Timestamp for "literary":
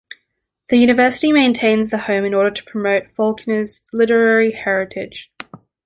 3.93-4.49